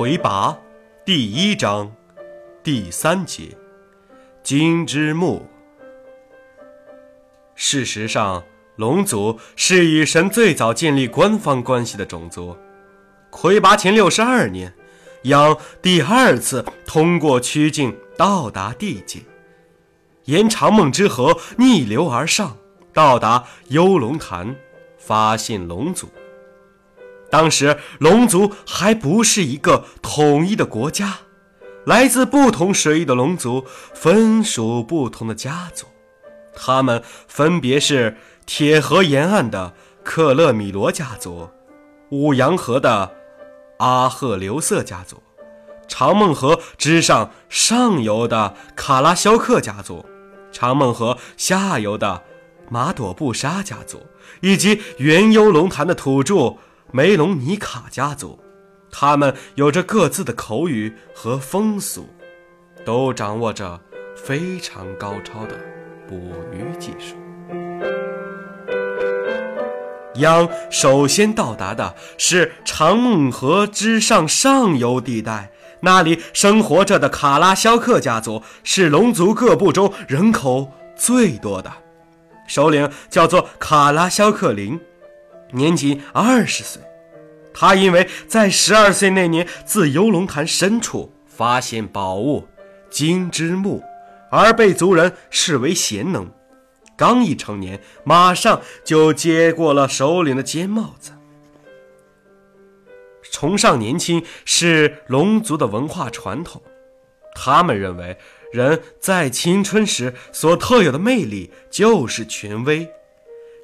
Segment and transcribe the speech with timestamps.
[0.00, 0.58] 魁拔
[1.04, 1.92] 第一章
[2.64, 3.54] 第三节，
[4.42, 5.46] 金之木。
[7.54, 8.42] 事实上，
[8.76, 12.56] 龙族是与神最早建立官方关系的种族。
[13.28, 14.72] 魁拔前六十二年，
[15.24, 19.20] 羊第二次通过曲径到达地界，
[20.24, 22.56] 沿长梦之河逆流而上，
[22.94, 24.56] 到达幽龙潭，
[24.96, 26.08] 发现龙族。
[27.30, 31.18] 当时龙族还不是一个统一的国家，
[31.86, 35.86] 来自不同水域的龙族分属不同的家族，
[36.54, 41.48] 他们分别是铁河沿岸的克勒米罗家族、
[42.10, 43.12] 五羊河的
[43.78, 45.22] 阿赫留瑟家族、
[45.86, 50.04] 长梦河之上上游的卡拉肖克家族、
[50.50, 52.24] 长梦河下游的
[52.68, 54.04] 马朵布沙家族，
[54.40, 56.56] 以及原幽龙潭的土著。
[56.92, 58.40] 梅隆尼卡家族，
[58.90, 62.08] 他们有着各自的口语和风俗，
[62.84, 63.80] 都掌握着
[64.16, 65.56] 非常高超的
[66.08, 67.14] 捕鱼技术。
[70.16, 81.72] 央首先到达的是长梦河之上上游地带，那里生活着的卡拉肖克家族是龙族各部中人口最多的，
[82.48, 84.80] 首领叫做卡拉肖克林。
[85.52, 86.82] 年仅二十岁，
[87.52, 92.46] 他因为在十二岁那年自游龙潭深处发现宝物
[92.90, 93.82] 金之木，
[94.30, 96.30] 而被族人视为贤能。
[96.96, 101.12] 刚一成年，马上就接过了首领的尖帽子。
[103.32, 106.60] 崇尚年轻是龙族的文化传统，
[107.34, 108.18] 他们认为
[108.52, 112.90] 人在青春时所特有的魅力就是权威。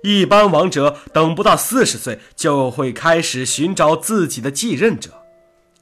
[0.03, 5.11] 一般王者等不到四十岁就会开始寻找自己的继任者，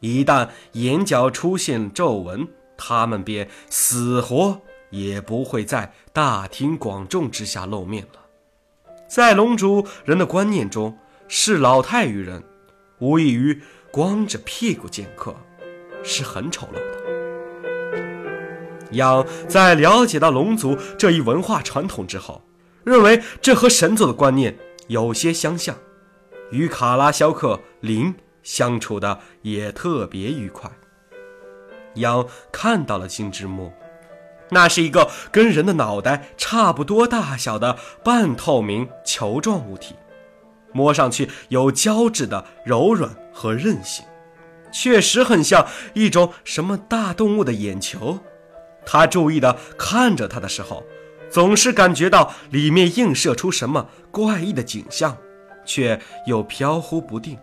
[0.01, 8.21] 一旦眼角出现皱纹，他们便死活也不会在大庭广众之下露面了。
[9.09, 10.97] 在龙族人的观念中，
[11.29, 12.43] 视老态于人，
[13.01, 13.61] 无异于
[13.91, 15.37] 光着屁股见客，
[16.03, 17.05] 是很丑陋的。
[18.93, 22.43] 羊在了解到龙族这一文化传统之后。
[22.85, 24.57] 认为这和神族的观念
[24.89, 25.75] 有些相像，
[26.51, 30.71] 与卡拉肖克林相处的也特别愉快。
[31.95, 33.73] 羊看到了金之木，
[34.51, 39.95] 那是一个跟人的脑袋差不多大小的半透明球状物体，
[40.73, 44.05] 摸上去有胶质的柔软和韧性，
[44.73, 48.19] 确实很像一种什么大动物的眼球。
[48.85, 50.85] 他注意地看着它的时候。
[51.35, 55.19] 总是感觉到里面映射出什么怪异的景象，
[55.65, 57.37] 却又飘忽不定。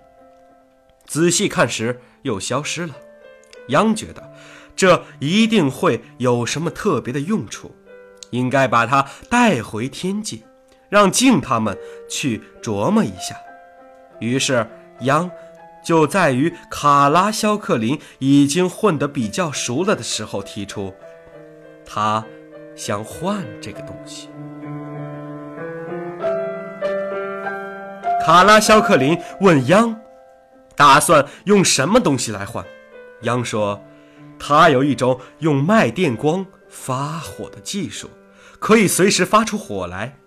[1.05, 2.95] 仔细看时又消失了。
[3.67, 4.31] 央觉得
[4.77, 7.75] 这一定会有什么特别的用处，
[8.29, 10.39] 应该把它带回天界，
[10.87, 11.77] 让静他们
[12.09, 13.35] 去琢磨一下。
[14.21, 14.65] 于是
[15.01, 15.29] 央
[15.83, 20.93] 就在与卡拉肖克林已经混得比较熟了的时候提出，
[21.85, 22.25] 他。
[22.83, 24.27] 想换这个东西。
[28.25, 30.01] 卡拉肖克林问央
[30.75, 32.65] ：“打算用什么东西来换？”
[33.21, 33.83] 央说
[34.39, 38.09] ：“他有一种用麦电光发火的技术，
[38.57, 40.17] 可以随时发出火来。”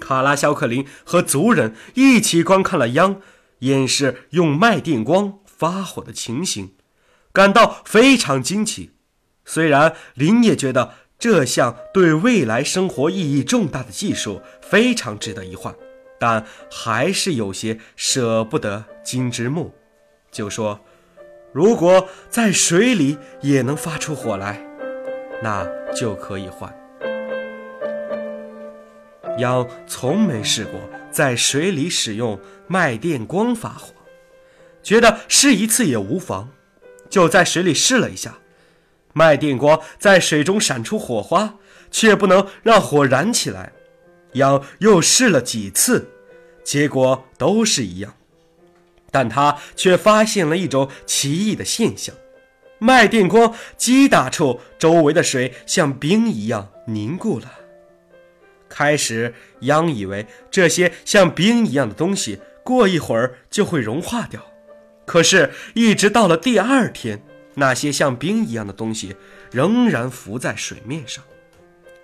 [0.00, 3.20] 卡拉肖克林和族人一起观看了央
[3.60, 6.76] 演示用麦电光发火的情形，
[7.32, 8.92] 感到非常惊奇。
[9.44, 10.94] 虽然林也觉得。
[11.18, 15.74] 这项对未来生活意义重大的技术非常值得一换，
[16.18, 19.74] 但还是有些舍不得金之木，
[20.30, 20.78] 就说
[21.52, 24.64] ：“如果在水里也能发出火来，
[25.42, 26.72] 那就可以换。”
[29.38, 32.38] 羊从没试过在水里使用
[32.68, 33.92] 脉电光发火，
[34.84, 36.50] 觉得试一次也无妨，
[37.10, 38.38] 就在水里试了一下。
[39.18, 41.56] 麦电光在水中闪出火花，
[41.90, 43.72] 却不能让火燃起来。
[44.34, 46.08] 羊又试了几次，
[46.62, 48.14] 结果都是一样。
[49.10, 52.14] 但他却发现了一种奇异的现象：
[52.78, 57.50] 麦电光击打处，周围的水像冰一样凝固了。
[58.68, 64.40] 开始，羊以为这些像冰一样的东西过一会儿就会融化掉，
[65.04, 67.20] 可是，一直到了第二天。
[67.58, 69.16] 那些像冰一样的东西
[69.50, 71.24] 仍然浮在水面上，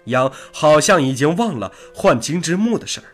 [0.07, 3.07] 羊好像已经忘了换金之木的事儿，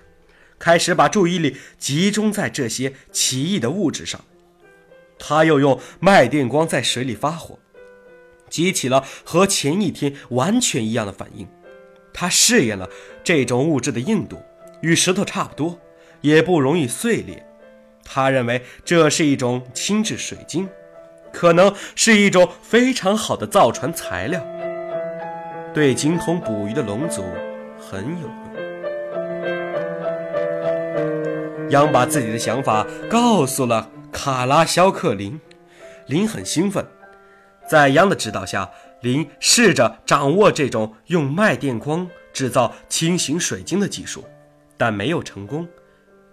[0.58, 4.20] 开始把注意力集中在这些奇异的物质上。
[5.18, 7.58] 他又用脉电光在水里发火，
[8.48, 11.46] 激起了和前一天完全一样的反应。
[12.12, 12.88] 他试验了
[13.22, 14.42] 这种物质的硬度，
[14.80, 15.78] 与石头差不多，
[16.22, 17.46] 也不容易碎裂。
[18.02, 20.66] 他认为这是一种轻质水晶，
[21.32, 24.44] 可能是一种非常好的造船材料，
[25.72, 27.24] 对精通捕鱼的龙族
[27.78, 28.50] 很有用。
[31.70, 35.40] 央把自己的想法告诉了卡拉肖克林，
[36.06, 36.84] 林很兴奋，
[37.68, 38.70] 在央的指导下。
[39.02, 44.22] 林试着掌握这种用脉电光制造轻型水晶的技术，
[44.76, 45.66] 但没有成功。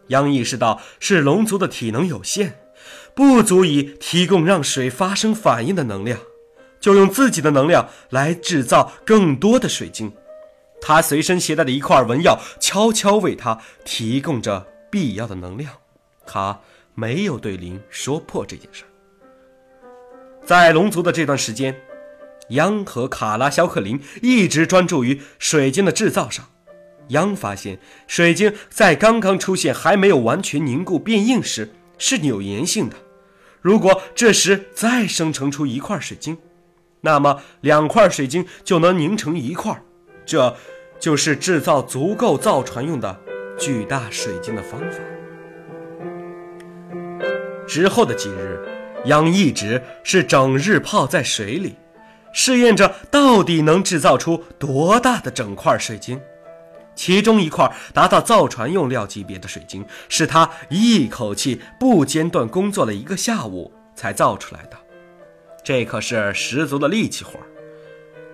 [0.07, 2.59] 央意识到是龙族的体能有限，
[3.17, 6.19] 不足以提供让水发生反应的能量，
[6.79, 10.13] 就用自己的能量来制造更多的水晶。
[10.79, 15.73] 他随身携带的一块纹药悄悄为他提供着必要的能量。
[16.27, 16.61] 他
[16.93, 18.89] 没有对林说破这件事儿。
[20.45, 21.75] 在龙族的这段时间。
[22.51, 26.47] 央和卡拉肖克林一直专注于水晶的制造上。
[27.09, 27.77] 央发现，
[28.07, 32.95] 水晶在刚刚出现还没有完全凝固变硬时是有粘性的。
[33.67, 36.37] 如果这时再生成出一块水晶，
[37.01, 39.77] 那么两块水晶就能凝成一块。
[40.25, 40.55] 这
[40.97, 43.19] 就是制造足够造船用的
[43.59, 44.99] 巨大水晶的方法。
[47.67, 48.57] 之后的几日，
[49.03, 51.75] 杨一直是整日泡在水里。
[52.31, 56.17] 试验着到底能制造出多大的整块水晶，
[56.97, 64.77] 其中一块达到造船用料级别的水晶，是他一口气不间断工作了一个下午才造出来的。
[65.63, 67.39] 这可是十足的力气活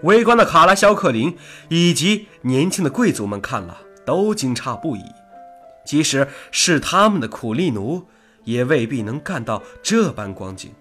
[0.04, 1.36] 围观的卡拉肖克林
[1.70, 5.04] 以及年轻的贵族们看了都惊诧不已，
[5.86, 8.06] 即使是他们的苦力奴，
[8.44, 10.74] 也未必能干到这般光景。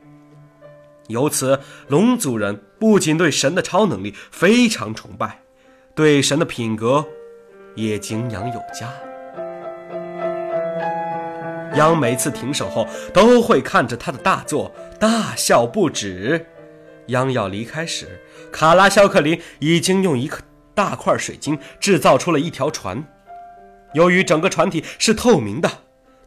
[1.09, 5.41] 由此，龙族人不仅对神的超能力非常崇拜，
[5.95, 7.07] 对神的品格
[7.75, 8.93] 也敬仰有加。
[11.77, 14.71] 央每次停手后，都会看着他的大作
[15.01, 16.47] 大笑不止。
[17.07, 18.21] 央要离开时，
[18.53, 20.39] 卡拉肖克林已经用一个
[20.75, 23.03] 大块水晶制造出了一条船。
[23.95, 25.71] 由于整个船体是透明的，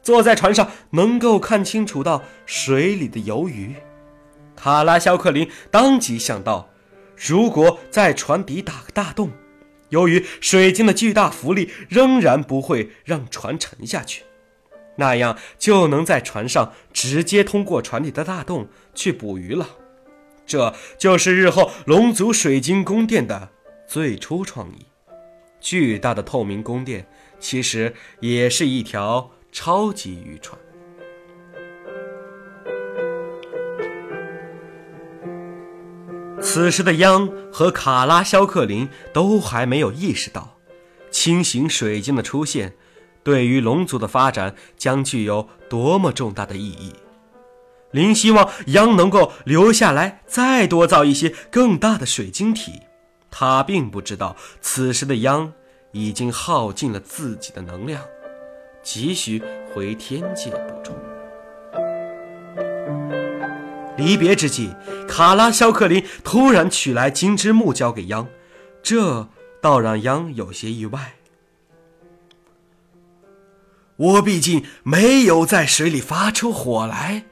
[0.01, 3.75] 坐在船上能够看清楚到水里的游鱼。
[4.55, 6.69] 卡拉肖克林当即想到，
[7.15, 9.31] 如果在船底打个大洞，
[9.95, 14.23] 由于水晶的巨大浮力，仍然不会让船沉下去，
[14.97, 19.69] 那样就能在船上直接通过船底的大洞去捕鱼了。
[20.45, 23.49] 这就是日后龙族水晶宫殿的
[23.87, 24.85] 最初创意。
[25.61, 27.07] 巨大的透明宫殿
[27.39, 30.59] 其实也是一条超级渔船。
[36.45, 40.57] 此时的央和卡拉肖克林都还没有意识到，
[41.09, 42.75] 轻型水晶的出现，
[43.23, 46.93] 对于龙族的发展将具有多么重大的意义。
[47.89, 52.73] 林希望央能够留下来，再多造一些更大的水晶体。
[53.31, 55.51] 他并不知道，此时的央
[55.93, 58.01] 已经耗尽了自己的能量，
[58.83, 59.41] 急需
[59.73, 60.95] 回天界补充。
[63.97, 64.73] 离别之际，
[65.07, 68.27] 卡拉肖克林突然取来金枝木交给央，
[68.83, 69.29] 这
[69.61, 71.13] 倒让央有些意外。
[73.97, 77.23] 我毕竟没有在水里发出火来，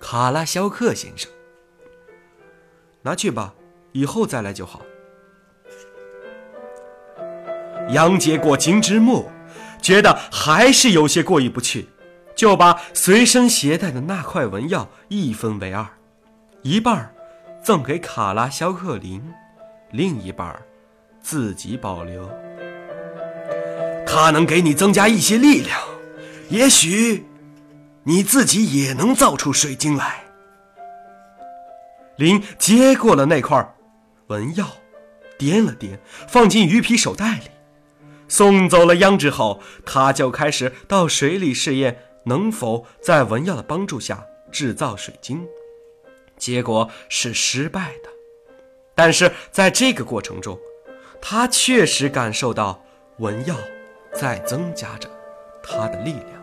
[0.00, 1.30] 卡拉肖克先生，
[3.02, 3.54] 拿去吧，
[3.92, 4.80] 以后再来就好。
[7.90, 9.30] 央接过金枝木，
[9.82, 11.88] 觉得还是有些过意不去，
[12.34, 15.86] 就把随身携带的那块纹药一分为二。
[16.62, 17.14] 一半
[17.62, 19.22] 赠给卡拉肖克林，
[19.92, 20.60] 另一半
[21.20, 22.28] 自己保留。
[24.06, 25.78] 它能给你增加一些力量，
[26.48, 27.24] 也许
[28.02, 30.24] 你自己也能造出水晶来。
[32.16, 33.74] 林接过了那块
[34.26, 34.66] 纹药，
[35.38, 37.42] 掂了掂，放进鱼皮手袋里。
[38.26, 45.46] 送走了央之后，他就开始到水里试验能否在纹药的帮助下制造水晶。
[46.38, 48.08] 结果是失败的，
[48.94, 50.58] 但是在这个过程中，
[51.20, 52.82] 他确实感受到
[53.18, 53.56] 文耀
[54.14, 55.10] 在增加着
[55.62, 56.38] 他的力量。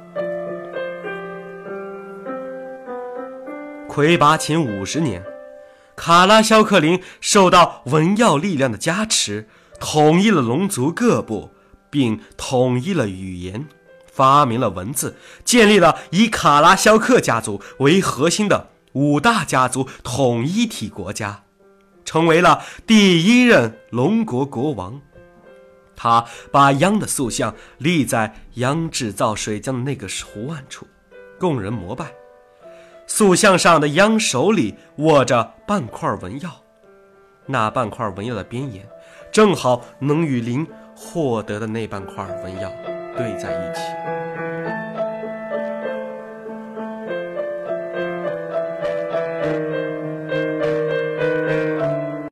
[3.87, 5.23] 魁拔前五十年，
[5.95, 9.47] 卡拉肖克林受到文耀力量的加持，
[9.79, 11.51] 统一了龙族各部，
[11.89, 13.67] 并统一了语言，
[14.11, 18.71] 发明了文字，建立了以卡拉肖克家族为核心的。
[18.95, 21.43] 五大家族统一体国家，
[22.05, 24.99] 成为了第一任龙国国王。
[25.97, 30.87] 他把央的塑像立在央制造水浆的那个湖岸处，
[31.39, 32.05] 供人膜拜。
[33.05, 36.49] 塑像上的央手里握着半块纹药，
[37.45, 38.87] 那半块纹药的边沿，
[39.31, 42.71] 正好能与林获得的那半块纹药
[43.15, 44.14] 对在一起。